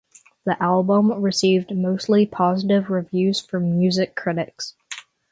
The 0.45 0.59
album 0.61 1.11
received 1.21 1.69
mostly 1.77 2.25
positive 2.25 2.89
reviews 2.89 3.39
from 3.39 3.77
music 3.77 4.15
critics. 4.15 4.73